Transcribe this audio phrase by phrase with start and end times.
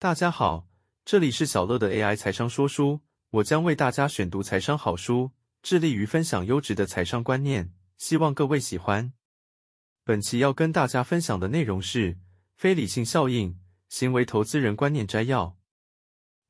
[0.00, 0.68] 大家好，
[1.04, 3.00] 这里是小乐的 AI 财商说书，
[3.30, 9.12] 我将为大家选读财商好书，致力于分享优质的财商观念，希望各位喜欢。
[10.04, 12.16] 本期要跟大家分享的内容是
[12.54, 13.58] 非理性效应、
[13.88, 15.56] 行为投资人观念摘要，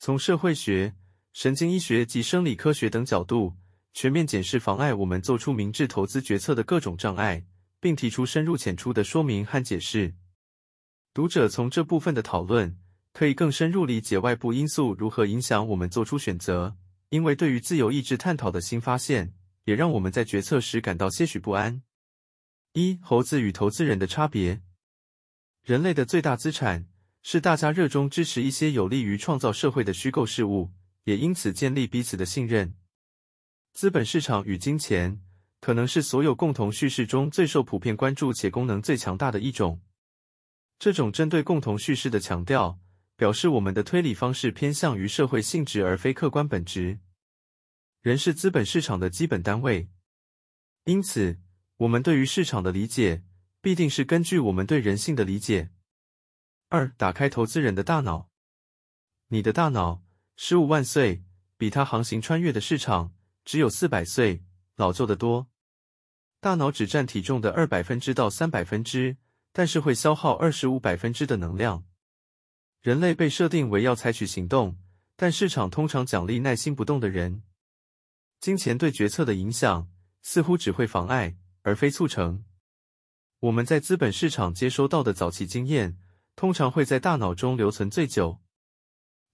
[0.00, 0.96] 从社会学、
[1.32, 3.54] 神经医学及生理科学等角度，
[3.92, 7.46] 全面检视妨碍我们做出明智投资决策的各种障碍，
[7.78, 10.16] 并提出深入浅出的说明和解释。
[11.14, 12.76] 读者从这部分的讨论，
[13.16, 16.76] 可以更深入理解外部因素如何影响我们做出选择。
[17.08, 19.32] 因为对于自由意志探讨的新发现，
[19.64, 21.80] 也让我们在决策时感到些许不安。
[22.74, 24.60] 一、猴子与投资人的差别。
[25.64, 26.88] 人类的最大资产
[27.22, 30.72] 是大家热衷支持一些有利于创造社会的虚构事物，
[31.04, 32.74] 也因此建立彼此的信任。
[33.72, 35.22] 资本市场与金钱
[35.62, 39.80] 可能是所有共同叙事中最受普遍关注且功能最强大的一种。
[40.78, 42.78] 这种针对共同叙事的强调，
[43.16, 47.00] 表示我们的推理方式偏向于社会性质而非客观本质。
[48.02, 49.88] 人是资本市场的基本单位，
[50.84, 51.40] 因此，
[51.78, 53.24] 我们对于市场的理解
[53.60, 55.70] 必定是根据我们对人性的理解。
[56.68, 58.30] 二、打开投资人的大脑。
[59.28, 60.04] 你的大脑
[60.36, 61.24] 十五万岁，
[61.56, 63.14] 比他航行穿越的市场
[63.44, 64.44] 只有四百岁，
[64.76, 65.48] 老旧的多。
[66.40, 69.16] 大脑只占体重的二百分之到三百分之。
[69.52, 71.86] 但是会消耗二十五百分之的能量。
[72.86, 74.78] 人类被设定为要采取行动，
[75.16, 77.42] 但市场通常奖励耐心不动的人。
[78.38, 79.90] 金钱对决策的影响
[80.22, 82.44] 似乎只会妨碍，而非促成。
[83.40, 85.98] 我们在资本市场接收到的早期经验，
[86.36, 88.40] 通常会在大脑中留存最久。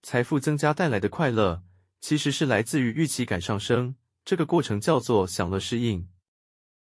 [0.02, 1.62] 财富增加带来的快乐，
[2.00, 6.08] 其实是来自于预期感上升，这个过程叫做享乐适应。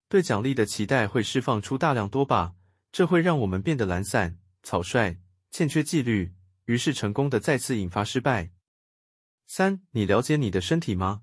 [0.08, 2.54] 对奖励的期待会释放出大量多巴。
[2.92, 5.18] 这会让我们变得懒散、草率、
[5.50, 6.32] 欠缺纪律，
[6.64, 8.50] 于是成功的再次引发失败。
[9.46, 11.22] 三，你了解你的身体吗？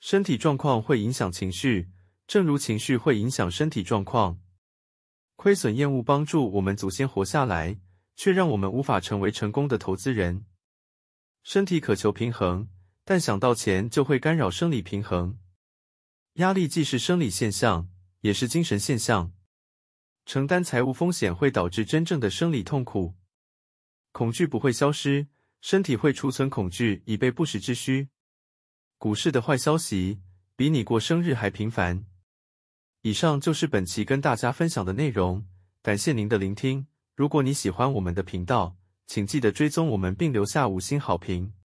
[0.00, 1.90] 身体状况会影响情绪，
[2.26, 4.40] 正如情绪会影响身体状况。
[5.36, 7.78] 亏损厌恶帮助我们祖先活下来，
[8.16, 10.46] 却让我们无法成为成功的投资人。
[11.42, 12.68] 身体渴求平衡，
[13.04, 15.38] 但想到钱就会干扰生理平衡。
[16.34, 19.32] 压力既是生理现象，也是精神现象。
[20.24, 23.16] 承担财务风险会导致真正的生理痛苦，
[24.12, 25.26] 恐惧不会消失，
[25.60, 28.08] 身体会储存恐惧以备不时之需。
[28.96, 30.20] 股市的坏消息
[30.56, 32.04] 比你过生日还频繁。
[33.02, 35.46] 以上就是本期跟大家分享的内容，
[35.82, 36.88] 感谢您的聆听。
[37.14, 38.76] 如果你喜欢我们的频道，
[39.06, 41.52] 请记得追踪我们并留下五星好评。